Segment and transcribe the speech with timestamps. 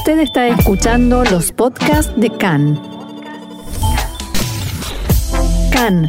[0.00, 2.80] Usted está escuchando los podcasts de CAN.
[5.70, 6.08] CAN,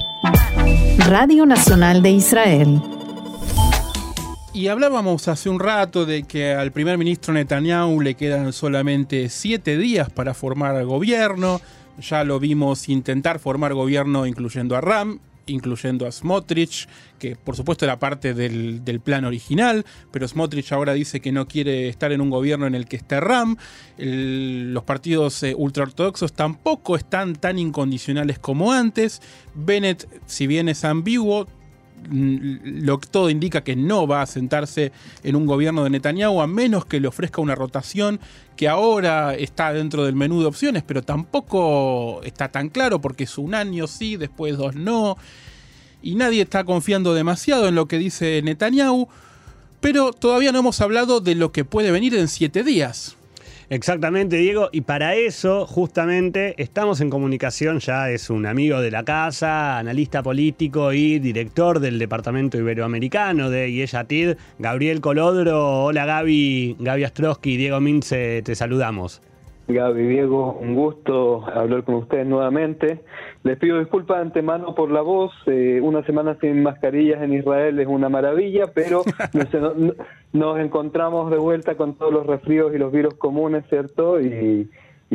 [1.10, 2.82] Radio Nacional de Israel.
[4.54, 9.78] Y hablábamos hace un rato de que al primer ministro Netanyahu le quedan solamente siete
[9.78, 11.60] días para formar gobierno.
[12.00, 16.88] Ya lo vimos intentar formar gobierno incluyendo a Ram, incluyendo a Smotrich,
[17.20, 21.90] que por supuesto era parte del, plan original, pero Smotrich ahora dice que no quiere
[21.90, 23.58] estar en un gobierno en el que esté Ram.
[23.98, 29.22] los partidos eh, ultraortodoxos tampoco están tan incondicionales como antes.
[29.54, 31.48] Bennett, si bien es ambiguo,
[32.10, 34.92] lo que todo indica que no va a sentarse
[35.24, 38.20] en un gobierno de Netanyahu a menos que le ofrezca una rotación
[38.56, 43.38] que ahora está dentro del menú de opciones, pero tampoco está tan claro porque es
[43.38, 45.18] un año sí, después dos no,
[46.02, 49.08] y nadie está confiando demasiado en lo que dice Netanyahu,
[49.80, 53.18] pero todavía no hemos hablado de lo que puede venir en siete días.
[53.72, 54.68] Exactamente, Diego.
[54.74, 57.80] Y para eso, justamente, estamos en comunicación.
[57.80, 63.72] Ya es un amigo de la casa, analista político y director del Departamento Iberoamericano de
[63.72, 65.86] Yeshatid, Gabriel Colodro.
[65.86, 66.76] Hola, Gaby.
[66.80, 69.22] Gaby Astrosky, Diego Mince, te saludamos.
[69.68, 73.02] Gaby, Diego, un gusto hablar con ustedes nuevamente.
[73.44, 75.32] Les pido disculpas de antemano por la voz.
[75.46, 79.04] Eh, una semana sin mascarillas en Israel es una maravilla, pero
[80.34, 84.20] nos, encontramos de vuelta con todos los resfríos y los virus comunes, ¿cierto?
[84.20, 84.70] Y,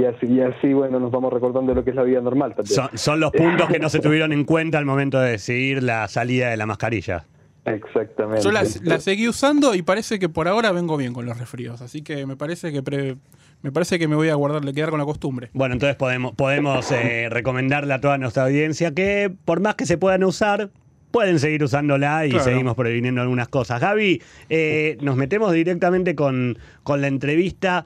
[0.05, 2.88] así, así, bueno, nos vamos recordando lo que es la vida normal también.
[2.94, 6.50] Son, los puntos que no se tuvieron en cuenta al momento de decidir la salida
[6.50, 7.25] de la mascarilla.
[7.67, 8.42] Exactamente.
[8.42, 12.03] Yo la, seguí usando y parece que por ahora vengo bien con los resfríos, así
[12.03, 13.17] que me parece que
[13.62, 15.50] me parece que me voy a guardar, quedar con la costumbre.
[15.53, 19.98] Bueno, entonces podemos, podemos eh, recomendarle a toda nuestra audiencia que por más que se
[19.98, 20.70] puedan usar,
[21.11, 23.81] pueden seguir usándola y seguimos previniendo algunas cosas.
[23.81, 27.84] Gaby, eh, nos metemos directamente con, con la entrevista.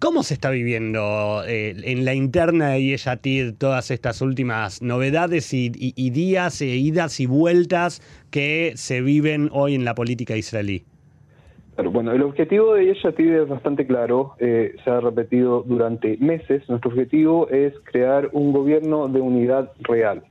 [0.00, 5.70] ¿Cómo se está viviendo eh, en la interna de Yeshatid todas estas últimas novedades y,
[6.10, 8.02] días, e idas y vueltas
[8.32, 10.84] que se viven hoy en la política israelí?
[11.92, 16.68] bueno, el objetivo de Yeshatid es bastante claro, eh, se ha repetido durante meses.
[16.68, 20.22] Nuestro objetivo es crear un gobierno de unidad real.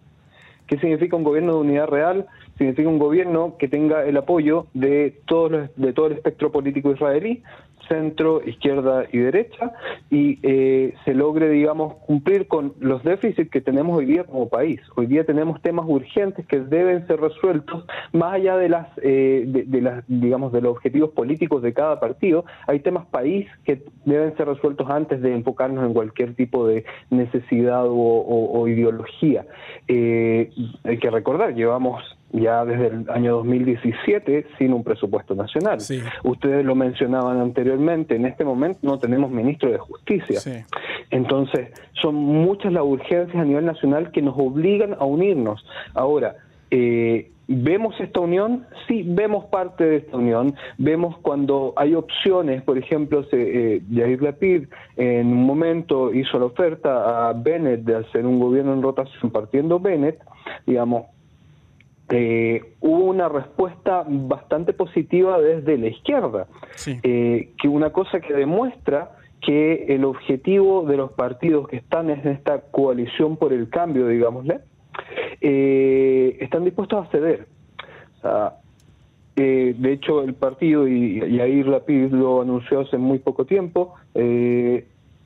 [0.67, 2.27] ¿Qué significa un gobierno de unidad real?
[2.57, 7.43] Significa un gobierno que tenga el apoyo de, todos de todo el espectro político israelí,
[7.91, 9.73] centro, izquierda y derecha,
[10.09, 14.79] y eh, se logre, digamos, cumplir con los déficits que tenemos hoy día como país.
[14.95, 19.81] Hoy día tenemos temas urgentes que deben ser resueltos, más allá de las, eh, de,
[19.81, 22.45] las, digamos, de los objetivos políticos de cada partido.
[22.67, 27.85] Hay temas país que deben ser resueltos antes de enfocarnos en cualquier tipo de necesidad
[27.87, 29.45] o, ideología.
[29.87, 30.49] Eh,
[30.83, 32.01] hay que recordar, llevamos
[32.33, 35.79] ya desde el año 2017 sin un presupuesto nacional.
[36.23, 40.39] Ustedes lo mencionaban anteriormente, en este momento no tenemos ministro de Justicia.
[41.09, 41.69] Entonces,
[42.01, 45.65] son muchas las urgencias a nivel nacional que nos obligan a unirnos.
[45.93, 46.35] Ahora,
[46.69, 48.65] eh, ¿Vemos esta unión?
[48.87, 50.55] Sí, vemos parte de esta unión.
[50.77, 56.45] Vemos cuando hay opciones, por ejemplo, se, eh, Yair Lapid en un momento hizo la
[56.45, 60.19] oferta a Bennett de hacer un gobierno en rotación partiendo Bennett,
[60.65, 61.07] digamos,
[62.11, 66.47] eh, hubo una respuesta bastante positiva desde la izquierda,
[67.03, 69.11] eh, que una cosa que demuestra
[69.41, 74.59] que el objetivo de los partidos que están en esta coalición por el cambio, digámosle,
[75.39, 77.47] eh, están dispuestos a ceder.
[79.35, 83.95] de hecho, el partido, y, y ahí Rapid lo anunció hace muy poco tiempo,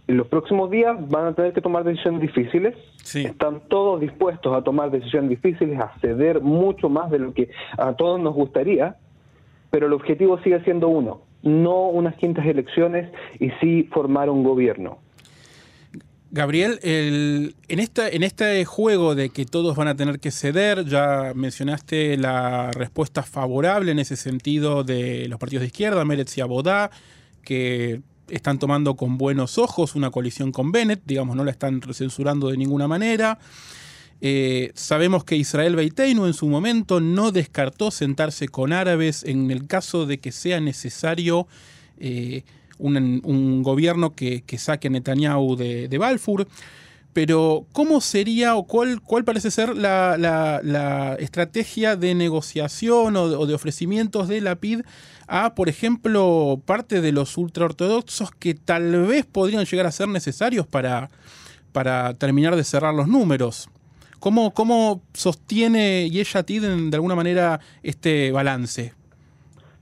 [0.07, 2.75] en los próximos días van a tener que tomar decisiones difíciles.
[3.13, 7.93] Están todos dispuestos a tomar decisiones difíciles, a ceder mucho más de lo que a
[7.93, 8.97] todos nos gustaría,
[9.71, 14.99] pero el objetivo sigue siendo uno, no unas quintas elecciones y sí formar un gobierno.
[16.31, 21.31] Gabriel, en, esta, en este juego de que todos van a tener que ceder, ya
[21.33, 26.91] mencionaste la respuesta favorable en ese sentido de los partidos de izquierda, Meretz y Abodá,
[27.41, 32.49] que están tomando con buenos ojos una coalición con Bennett, digamos, no la están censurando
[32.49, 33.39] de ninguna manera.
[34.21, 39.67] Eh, sabemos que Israel Beiteinu en su momento no descartó sentarse con árabes en el
[39.67, 41.47] caso de que sea necesario
[41.99, 42.43] eh,
[42.77, 46.47] un, gobierno que, saque a Netanyahu de, de, Balfour.
[47.15, 54.27] Pero, ¿cómo sería o cuál, cuál parece ser la, estrategia de negociación o de, ofrecimientos
[54.27, 54.81] de la PID
[55.25, 60.67] a, por ejemplo, parte de los ultraortodoxos que tal vez podrían llegar a ser necesarios
[60.67, 61.07] para,
[61.71, 63.69] para terminar de cerrar los números.
[64.19, 68.91] ¿Cómo, cómo sostiene Yeshatid de alguna manera este balance?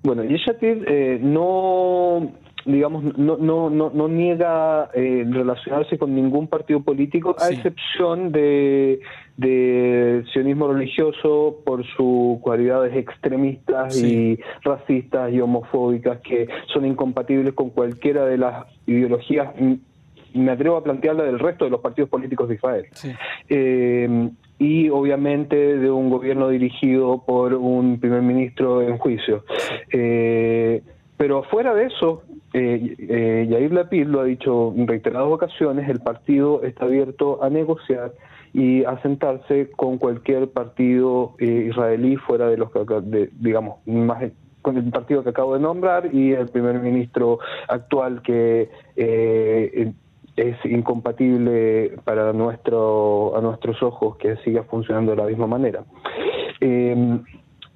[0.03, 2.31] Bueno, Yeshatid eh, no,
[2.65, 9.01] digamos, no, no, no, no niega eh, relacionarse con ningún partido político, a excepción de,
[9.37, 17.69] de sionismo religioso por sus cualidades extremistas y racistas y homofóbicas que son incompatibles con
[17.69, 19.49] cualquiera de las ideologías.
[20.33, 22.85] Me atrevo a plantearla del resto de los partidos políticos de Israel.
[23.49, 29.43] Eh, y obviamente de un gobierno dirigido por un primer ministro en juicio.
[29.91, 30.81] Eh,
[31.17, 35.99] pero fuera de eso, eh, eh, Yair Lapid lo ha dicho en reiteradas ocasiones, el
[35.99, 38.13] partido está abierto a negociar
[38.53, 44.23] y a sentarse con cualquier partido eh, israelí fuera de los que, digamos, más
[44.61, 49.91] con el partido que acabo de nombrar y el primer ministro actual que eh,
[50.37, 55.83] es incompatible para nuestro a nuestros ojos que siga funcionando de la misma manera.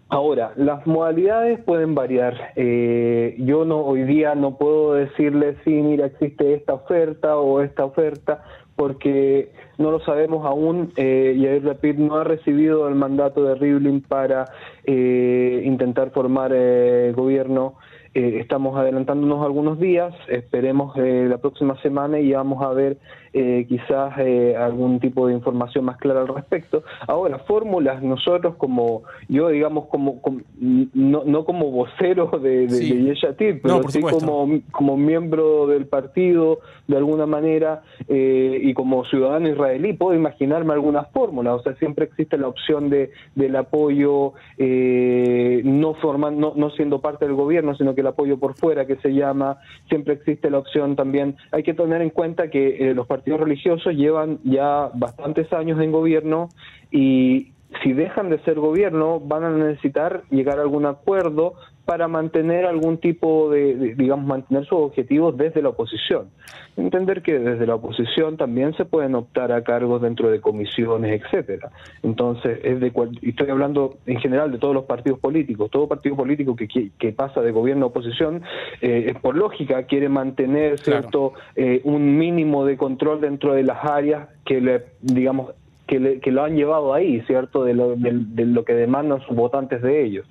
[0.09, 2.53] Ahora, las modalidades pueden variar.
[2.55, 7.83] Eh, yo no hoy día no puedo decirle sí, mira, existe esta oferta o esta
[7.83, 8.43] oferta,
[8.77, 10.93] porque no lo sabemos aún.
[10.95, 14.45] Eh, Yair Rapid no ha recibido el mandato de Rivlin para
[14.85, 17.75] eh, intentar formar eh, gobierno
[18.17, 22.97] eh, estamos adelantándonos algunos días, esperemos eh, la próxima semana y vamos a ver
[23.33, 24.13] eh, quizás
[24.57, 26.83] algún tipo de información más clara al respecto.
[27.07, 30.21] Ahora, fórmulas, nosotros como, yo digamos, como,
[30.59, 33.59] no, no, como vocero de, de, sí.
[33.61, 40.15] pero sí como, como miembro del partido, de alguna manera, y como ciudadano israelí, puedo
[40.15, 46.53] imaginarme algunas fórmulas, o sea, siempre existe la opción de, del apoyo no, formando, no,
[46.55, 49.59] no siendo parte del gobierno, sino que apoyo por fuera que se llama,
[49.89, 51.35] siempre existe la opción también.
[51.51, 55.91] Hay que tener en cuenta que eh, los partidos religiosos llevan ya bastantes años en
[55.91, 56.49] gobierno
[56.91, 57.51] y
[57.83, 61.53] si dejan de ser gobierno van a necesitar llegar a algún acuerdo
[61.87, 66.31] para mantener algún tipo de, digamos, mantener sus objetivos desde la oposición.
[66.75, 71.71] Entender que desde la oposición también se pueden optar a cargos dentro de comisiones, etcétera.
[72.03, 72.91] Entonces, es de
[73.21, 75.71] estoy hablando en general de todos los partidos políticos.
[75.71, 78.43] Todo partido político que, que pasa de gobierno a oposición,
[78.81, 84.27] eh, por lógica, quiere mantener, ¿cierto?, eh, un mínimo de control dentro de las áreas
[84.45, 85.53] que le, digamos,
[85.87, 87.63] que, lo han llevado ahí, ¿cierto?
[87.63, 90.27] De lo, de, lo, que demandan sus votantes de ellos.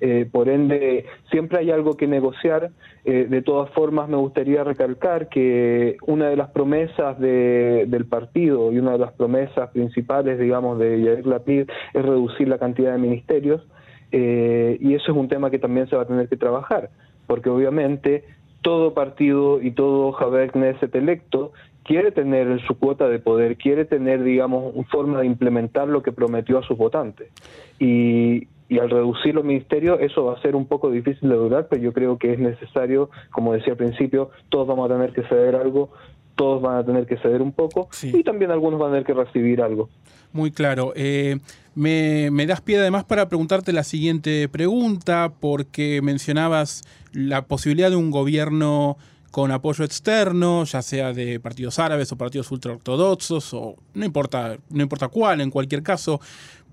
[0.00, 2.70] Eh, por ende, siempre hay algo que negociar.
[3.04, 8.78] Eh, de todas formas, me gustaría recalcar que una de las promesas del partido y
[8.78, 13.66] una de las promesas principales, digamos, de Yair Lapid es reducir la cantidad de ministerios.
[14.12, 16.90] Eh, y eso es un tema que también se va a tener que trabajar,
[17.26, 18.24] porque obviamente
[18.62, 21.52] todo partido y todo Javier Knesset electo
[21.90, 26.12] quiere tener su cuota de poder, quiere tener, digamos, una forma de implementar lo que
[26.12, 27.32] prometió a sus votantes.
[27.80, 31.66] Y, y al reducir los ministerios eso va a ser un poco difícil de lograr,
[31.68, 35.24] pero yo creo que es necesario, como decía al principio, todos vamos a tener que
[35.24, 35.90] ceder algo,
[36.36, 39.14] todos van a tener que ceder un poco y también algunos van a tener que
[39.14, 39.88] recibir algo.
[40.32, 40.92] Muy claro.
[40.94, 41.40] Eh,
[41.74, 46.82] me, me, das pie además para preguntarte la siguiente pregunta, porque mencionabas
[47.12, 48.96] la posibilidad de un gobierno
[49.30, 54.82] con apoyo externo, ya sea de partidos árabes o partidos ultraortodoxos, o no importa, no
[54.82, 56.20] importa cuál, en cualquier caso,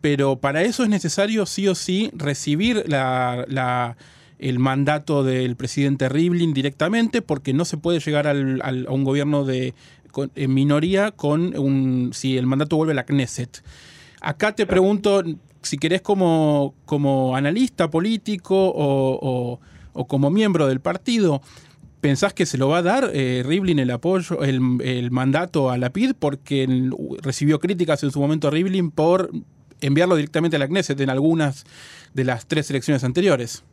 [0.01, 3.95] pero para eso es necesario sí o sí recibir la,
[4.39, 9.45] el mandato del presidente Rivlin directamente, porque no se puede llegar al, a un gobierno
[9.45, 9.73] de
[10.33, 13.63] en minoría con un si el mandato vuelve a la Knesset.
[14.19, 15.21] Acá te pregunto
[15.61, 19.59] si querés como, como analista político o,
[19.93, 21.41] o como miembro del partido,
[22.07, 25.89] ¿Pensás que se lo va a dar eh, Rivlin el apoyo, el, mandato a la
[25.89, 26.13] PID?
[26.17, 26.65] Porque
[27.21, 29.29] recibió críticas en su momento a Rivlin por
[29.81, 31.65] enviarlo directamente a la Knesset en algunas
[32.13, 33.65] de las tres elecciones anteriores.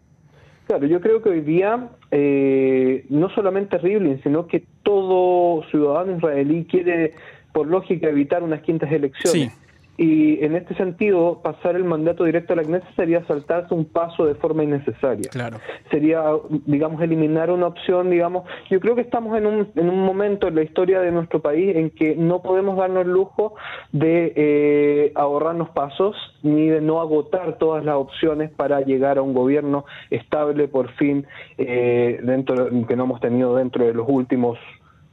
[0.66, 6.64] Claro, yo creo que hoy día eh, no solamente Rivlin, sino que todo ciudadano israelí
[6.64, 7.14] quiere,
[7.52, 9.52] por lógica, evitar unas quintas elecciones.
[9.52, 9.63] Sí.
[9.96, 14.26] Y en este sentido, pasar el mandato directo a la Knesset sería saltarse un paso
[14.26, 15.30] de forma innecesaria.
[15.30, 15.58] Claro.
[15.90, 16.24] Sería,
[16.66, 18.44] digamos, eliminar una opción, digamos.
[18.70, 21.76] Yo creo que estamos en un, en un momento en la historia de nuestro país
[21.76, 23.54] en que no podemos darnos el lujo
[23.92, 29.32] de eh, ahorrarnos pasos ni de no agotar todas las opciones para llegar a un
[29.32, 34.58] gobierno estable por fin, eh, dentro que no hemos tenido dentro de los últimos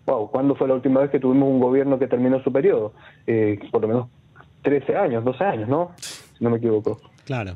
[0.08, 2.94] Wow, ¿cuándo fue la última vez que tuvimos un gobierno que terminó su periodo?
[3.28, 4.08] Eh, por lo menos
[4.62, 5.92] 13 años, 12 años, ¿no?
[5.98, 7.00] Si no me equivoco.
[7.26, 7.56] Claro.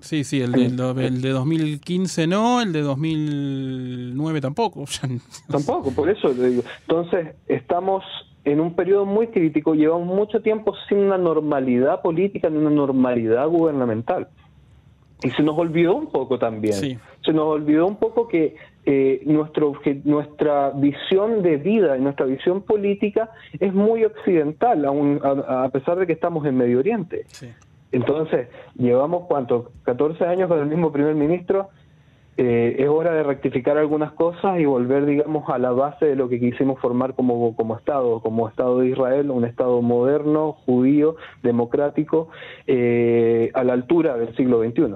[0.00, 0.66] Sí, sí, el de,
[1.06, 4.84] el de 2015 no, el de 2009 tampoco.
[5.50, 6.62] tampoco, por eso te digo.
[6.82, 8.04] Entonces, estamos
[8.44, 13.48] en un periodo muy crítico, llevamos mucho tiempo sin una normalidad política, ni una normalidad
[13.48, 14.28] gubernamental.
[15.22, 16.74] Y se nos olvidó un poco también.
[16.74, 18.54] Se nos olvidó un poco que
[18.90, 23.28] eh, nuestro, nuestra visión de vida y nuestra visión política
[23.60, 27.26] es muy occidental, aun, a, pesar de que estamos en Medio Oriente.
[27.92, 31.68] Entonces, llevamos cuánto, 14 años con el mismo primer ministro,
[32.38, 36.30] eh, es hora de rectificar algunas cosas y volver, digamos, a la base de lo
[36.30, 42.30] que quisimos formar como, como Estado, como Estado de Israel, un Estado moderno, judío, democrático,
[42.66, 44.94] eh, a la altura del siglo XXI.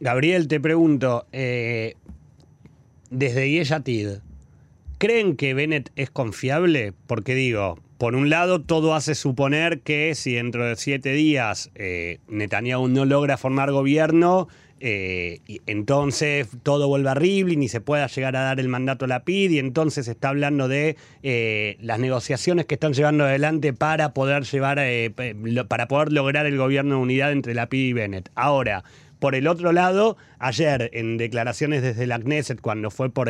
[0.00, 1.94] Gabriel, te pregunto, eh,
[3.18, 4.08] desde Yeshatid,
[4.98, 6.92] ¿creen que Bennett es confiable?
[7.06, 11.70] Porque digo, por un lado, todo hace suponer que si dentro de siete días
[12.28, 18.36] Netanyahu no logra formar gobierno, eh, entonces todo vuelve a Rivlin y se pueda llegar
[18.36, 21.98] a dar el mandato a la PID y entonces se está hablando de eh, las
[21.98, 25.10] negociaciones que están llevando adelante para poder llevar eh,
[25.66, 28.30] para poder lograr el gobierno de unidad entre la PID y Bennett.
[28.34, 28.84] Ahora,
[29.18, 33.28] por el otro lado, ayer en declaraciones desde la Knesset cuando fue por,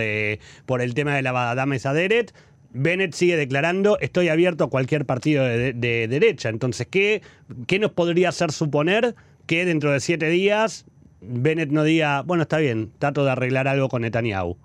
[0.66, 2.35] por el tema de la Badame Saderet,
[2.71, 6.49] Bennett sigue declarando, estoy abierto a cualquier partido de, de derecha.
[6.49, 7.23] Entonces, ¿qué,
[7.66, 9.14] ¿qué nos podría hacer suponer
[9.47, 10.85] que dentro de siete días
[11.21, 14.57] Bennett no diga, bueno, está bien, trato de arreglar algo con Netanyahu?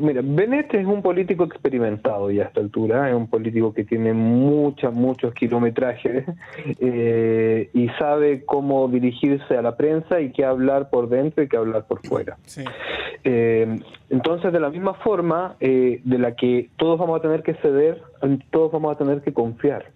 [0.00, 4.12] Mira, Bennett es un político experimentado ya a esta altura, es un político que tiene
[4.12, 6.24] muchos, muchos kilometrajes
[6.80, 11.56] eh, y sabe cómo dirigirse a la prensa y qué hablar por dentro y qué
[11.56, 12.36] hablar por fuera.
[13.24, 13.78] Eh,
[14.10, 18.02] entonces, de la misma forma eh, de la que todos vamos a tener que ceder,
[18.50, 19.90] todos vamos a tener que confiar.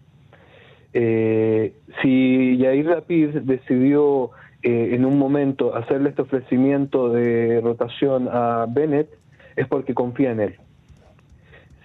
[0.93, 4.31] si Yair Rapid decidió
[4.65, 9.09] eh, en un momento hacerle este ofrecimiento de rotación a Bennett
[9.57, 10.57] es porque confía en él.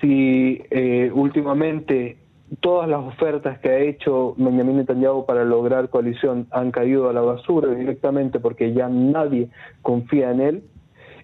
[0.01, 2.17] Si eh, últimamente
[2.59, 7.21] todas las ofertas que ha hecho Benjamin Netanyahu para lograr coalición han caído a la
[7.21, 9.49] basura directamente porque ya nadie
[9.81, 10.63] confía en él,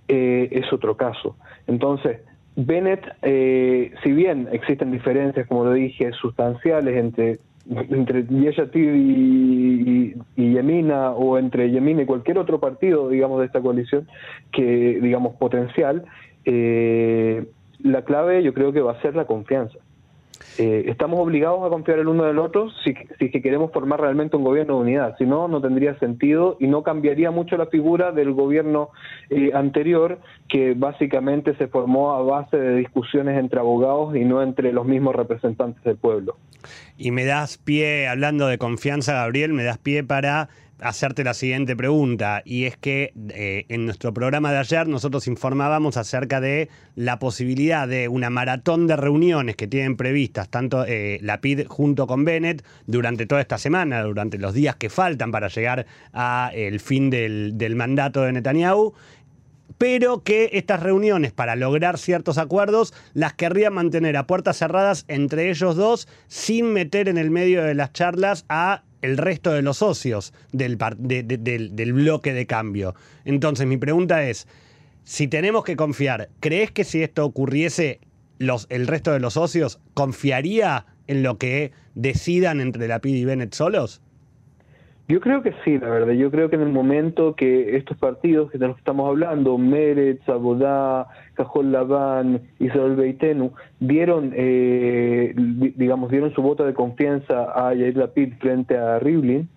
[0.08, 1.38] eh, es otro caso.
[1.68, 2.20] Entonces,
[2.56, 11.12] Bennett, si bien existen diferencias, como lo dije, sustanciales entre entre Yeshatid y, y, Yemina
[11.12, 14.08] o entre Yemina y cualquier otro partido, digamos, de esta coalición
[14.52, 16.04] que, digamos, potencial,
[16.46, 17.46] eh,
[17.80, 19.78] la clave yo creo que va a ser la confianza.
[20.58, 24.38] Eh, estamos obligados a confiar el uno del otro si, si que queremos formar realmente
[24.38, 25.16] un gobierno de unidad.
[25.18, 28.90] Si no, no tendría sentido y no cambiaría mucho la figura del gobierno
[29.30, 34.72] eh, anterior, que básicamente se formó a base de discusiones entre abogados y no entre
[34.74, 36.38] los mismos representantes del pueblo.
[36.98, 40.50] Y me das pie, hablando de confianza, Gabriel, me das pie para
[40.84, 45.98] hacerte la siguiente pregunta, y es que eh, en nuestro programa de ayer nosotros informábamos
[45.98, 51.42] acerca de la posibilidad de una maratón de reuniones que tienen previstas tanto eh, la
[51.42, 55.86] PID junto con Bennett durante toda esta semana, durante los días que faltan para llegar
[56.12, 58.94] al fin del, del mandato de Netanyahu
[59.78, 65.50] pero que estas reuniones para lograr ciertos acuerdos las querrían mantener a puertas cerradas entre
[65.50, 69.78] ellos dos sin meter en el medio de las charlas a el resto de los
[69.78, 72.96] socios del, del, bloque de cambio.
[73.26, 74.48] Entonces mi pregunta es,
[75.04, 78.00] si tenemos que confiar, ¿crees que si esto ocurriese
[78.40, 83.26] los, el resto de los socios confiaría en lo que decidan entre la PID y
[83.26, 84.02] Bennett solos?
[85.08, 86.14] Yo creo que sí, la verdad.
[86.14, 89.58] Yo creo que en el momento que estos partidos que de los que estamos hablando,
[89.58, 97.74] Meretz, Abodá, Cajol Labán, Israel Beitenu, dieron, eh, digamos, dieron su voto de confianza a
[97.74, 99.50] Yair Lapid frente a Rivlin,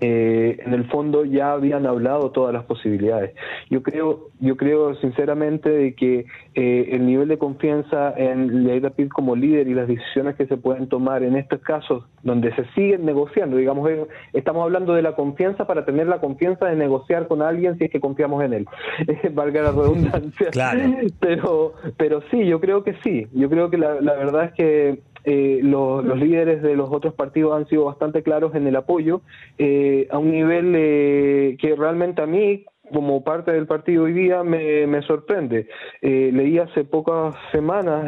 [0.00, 3.34] eh, en el fondo ya habían hablado todas las posibilidades.
[3.70, 9.08] Yo creo, yo creo sinceramente de que eh, el nivel de confianza en Leida Pid
[9.08, 13.06] como líder y las decisiones que se pueden tomar en estos casos donde se siguen
[13.06, 17.40] negociando, digamos, eh, estamos hablando de la confianza para tener la confianza de negociar con
[17.40, 18.66] alguien si es que confiamos en él,
[19.32, 20.50] valga la redundancia.
[21.20, 23.26] Pero, pero sí, yo creo que sí.
[23.32, 27.56] Yo creo que la, la verdad es que eh, los, líderes de los otros partidos
[27.56, 29.22] han sido bastante claros en el apoyo,
[29.58, 32.64] eh, a un nivel eh, que realmente a mí,
[32.94, 35.66] como parte del partido hoy día, me, me sorprende.
[36.00, 38.04] leí hace pocas semanas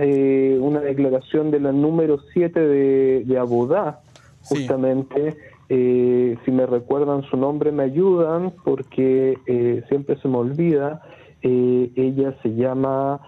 [0.60, 3.98] una declaración de la número 7 de, de Abodá,
[4.44, 5.34] justamente.
[5.68, 9.37] si me recuerdan su nombre me ayudan porque
[9.88, 11.02] siempre se me olvida.
[11.42, 13.20] ella se llama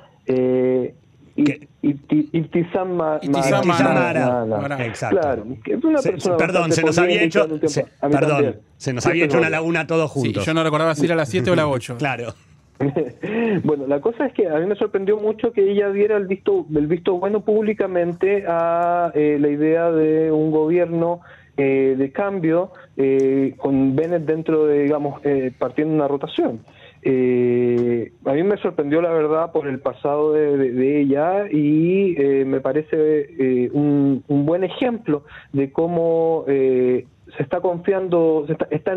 [1.82, 3.20] Ibtizam Mara.
[4.84, 5.20] Exacto.
[5.20, 7.48] Claro, es una persona perdón, se nos había hecho,
[8.00, 10.44] perdón, se nos había hecho una laguna todos juntos.
[10.44, 11.96] yo no recordaba si era la 7 o la 8.
[12.00, 12.34] Claro.
[13.64, 16.66] bueno, la cosa es que a mí me sorprendió mucho que ella diera el visto,
[16.74, 21.20] el visto bueno públicamente a eh, la idea de un gobierno
[21.58, 25.20] eh, de cambio eh, con Bennett dentro de, digamos,
[25.58, 26.60] partiendo una rotación.
[27.02, 32.60] Eh, a mí me sorprendió la verdad por el pasado de, ella y eh, me
[32.60, 37.06] parece eh, un, buen ejemplo de cómo se
[37.38, 38.96] está confiando, se está,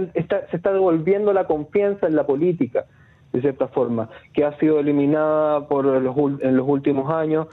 [0.50, 2.86] se está devolviendo la confianza en la política
[3.32, 7.48] de cierta forma, que ha sido eliminada por los, en los últimos años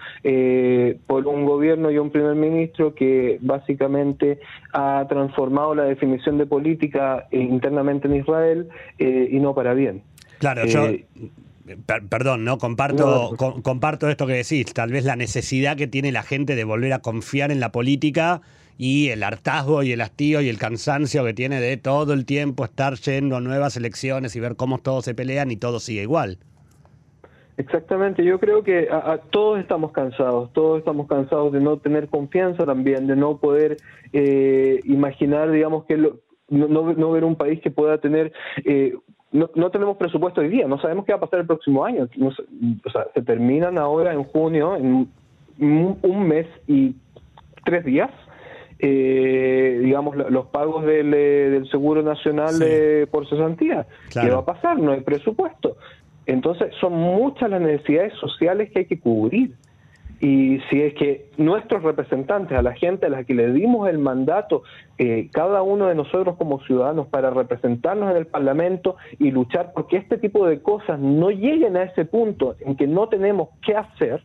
[1.07, 4.41] por un gobierno y un primer ministro que básicamente
[4.75, 10.03] ha transformado la definición de política internamente en Israel y no para bien.
[10.41, 11.05] Claro, yo eh,
[12.09, 12.59] perdón, ¿no?
[12.59, 16.95] Comparto, comparto esto que decís, tal vez la necesidad que tiene la gente de volver
[16.95, 18.41] a confiar en la política
[18.79, 22.65] y el hartazgo y el hastío y el cansancio que tiene de todo el tiempo
[22.65, 26.39] estar yendo a nuevas elecciones y ver cómo todos se pelean y todo sigue igual.
[27.59, 28.89] Exactamente, yo creo que
[29.29, 33.77] todos estamos cansados, todos estamos cansados de no tener confianza también, de no poder
[34.15, 38.33] eh, imaginar, digamos, que no, no, ver un país que pueda tener
[38.65, 38.95] eh,
[39.33, 42.09] no, no tenemos presupuesto hoy día, no sabemos qué va a pasar el próximo año.
[42.23, 45.09] o sea, se terminan ahora en junio, en
[45.59, 46.95] un, mes y
[47.65, 48.11] tres días,
[48.79, 52.55] eh, digamos, los pagos del, eh, del Seguro Nacional
[53.11, 53.87] por cesantía.
[54.13, 54.79] ¿Qué va a pasar?
[54.79, 55.77] No hay presupuesto.
[56.27, 59.55] Entonces, son muchas las necesidades sociales que hay que cubrir.
[60.21, 63.99] Y si es que nuestros representantes, a la gente a la que le dimos el
[63.99, 64.63] mandato,
[64.99, 69.97] eh, cada uno de nosotros como ciudadanos, para representarnos en el Parlamento y luchar porque
[69.97, 74.23] este tipo de cosas no lleguen a ese punto en que no tenemos qué hacer,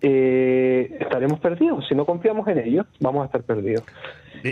[0.00, 1.86] eh, estaremos perdidos.
[1.86, 3.84] Si no confiamos en ellos, vamos a estar perdidos.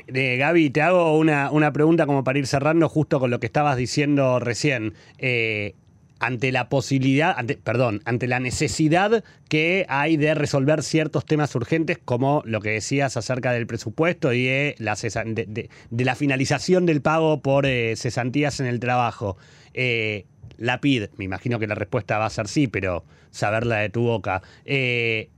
[0.08, 3.46] De, Gaby, te hago una, una, pregunta como para ir cerrando justo con lo que
[3.46, 4.92] estabas diciendo recién.
[5.16, 5.74] Eh,
[6.20, 12.42] ante la posibilidad, perdón, ante la necesidad que hay de resolver ciertos temas urgentes, como
[12.44, 17.66] lo que decías acerca del presupuesto y de la, de, la finalización del pago por
[17.66, 19.36] eh, cesantías en el trabajo.
[19.74, 23.90] Eh, la PID, me imagino que la respuesta va a ser sí, pero saberla de
[23.90, 24.42] tu boca.
[24.64, 25.30] Eh,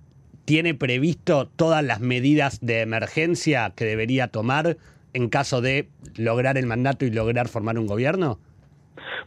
[0.46, 4.78] ¿Tiene previsto todas las medidas de emergencia que debería tomar
[5.12, 8.40] en caso de lograr el mandato y lograr formar un gobierno?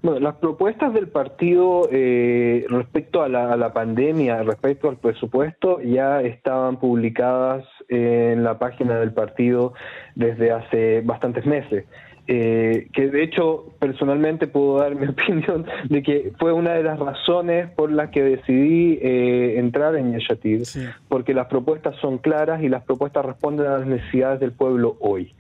[0.02, 6.80] Bueno, las propuestas del partido eh, respecto a la, pandemia, respecto al presupuesto, ya estaban
[6.80, 9.74] publicadas en la página del partido
[10.16, 11.86] desde hace bastantes meses.
[12.26, 16.98] Eh, que de hecho personalmente puedo dar mi opinión de que fue una de las
[16.98, 20.62] razones por las que decidí eh, entrar en Yeshatir,
[21.10, 25.34] porque las propuestas son claras y las propuestas responden a las necesidades del pueblo hoy.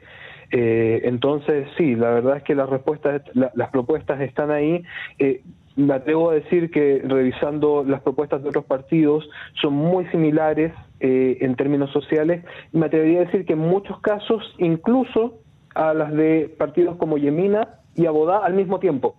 [0.56, 4.84] Eh, entonces, sí, la verdad es que las respuestas, las propuestas están ahí.
[5.18, 5.42] Eh,
[5.76, 9.28] me atrevo a decir que revisando las propuestas de otros partidos
[9.60, 12.46] son muy similares eh, en términos sociales.
[12.72, 15.39] Me atrevería a decir que en muchos casos, incluso
[15.74, 19.16] a las de partidos como Yemina y Abodá al mismo tiempo.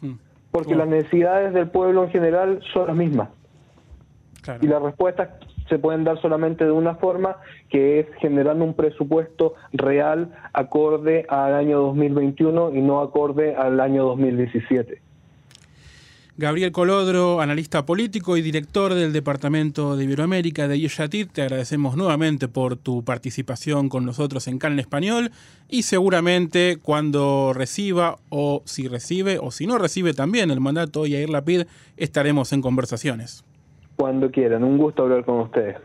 [0.00, 0.14] Hmm.
[0.50, 3.28] Porque las necesidades del pueblo en general son las mismas.
[4.62, 5.28] Y las respuestas
[5.68, 7.36] se pueden dar solamente de una forma,
[7.70, 14.04] que es generando un presupuesto real acorde al año 2021 y no acorde al año
[14.04, 15.00] 2017.
[16.36, 22.48] Gabriel Colodro, analista político y director del Departamento de Iberoamérica de Yeshatit, te agradecemos nuevamente
[22.48, 25.30] por tu participación con nosotros en Canal Español
[25.68, 31.30] y seguramente cuando reciba o si recibe o si no recibe también el mandato Yair
[31.30, 33.44] Lapid estaremos en conversaciones
[33.96, 34.64] cuando quieran.
[34.64, 35.76] Un gusto hablar con ustedes.